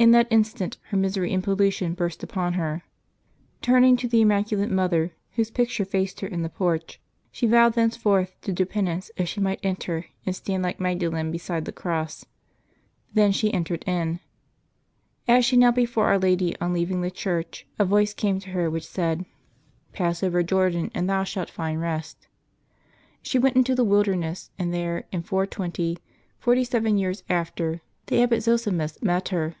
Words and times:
In 0.00 0.12
that 0.12 0.28
instant 0.30 0.78
her 0.88 0.96
misery 0.96 1.30
and 1.34 1.44
pollution 1.44 1.92
burst 1.92 2.22
upon 2.22 2.54
her. 2.54 2.84
Turning 3.60 3.98
to 3.98 4.08
the 4.08 4.22
Immaculate 4.22 4.70
Mother, 4.70 5.12
whose 5.32 5.50
picture 5.50 5.84
faced 5.84 6.20
her 6.20 6.26
in 6.26 6.40
the 6.40 6.48
porch, 6.48 6.98
she 7.30 7.46
vowed 7.46 7.74
thenceforth 7.74 8.34
to 8.40 8.50
do 8.50 8.64
penance 8.64 9.10
if 9.18 9.28
she 9.28 9.42
might 9.42 9.60
enter 9.62 10.06
and 10.24 10.34
stand 10.34 10.62
like 10.62 10.80
Magdalen 10.80 11.30
beside 11.30 11.66
the 11.66 11.70
Cross. 11.72 12.24
Then 13.12 13.30
she 13.30 13.52
entered 13.52 13.84
in. 13.86 14.20
As 15.28 15.44
she 15.44 15.58
knelt 15.58 15.74
before 15.76 16.06
Our 16.06 16.18
Lady 16.18 16.56
on 16.62 16.72
leaving 16.72 17.02
the 17.02 17.10
church, 17.10 17.66
a 17.78 17.84
voice 17.84 18.14
came 18.14 18.40
to 18.40 18.50
her 18.52 18.70
which 18.70 18.86
said," 18.86 19.26
Pass 19.92 20.22
April 20.22 20.32
9] 20.32 20.32
LIVES 20.32 20.32
OF 20.32 20.32
TEE 20.32 20.32
SAINTS 20.32 20.32
141 20.32 20.38
over 20.40 20.42
Jordan, 20.48 20.90
and 20.94 21.10
thou 21.10 21.24
shalt 21.24 21.50
find 21.50 21.80
rest." 21.82 22.26
She 23.20 23.38
went 23.38 23.56
into 23.56 23.74
the 23.74 23.84
wilderness, 23.84 24.50
and 24.58 24.72
there, 24.72 25.04
in 25.12 25.22
420, 25.22 25.98
forty 26.38 26.64
seven 26.64 26.96
years 26.96 27.22
after, 27.28 27.82
the 28.06 28.22
Abbot 28.22 28.40
Zosimus 28.40 29.02
met 29.02 29.28
her. 29.28 29.56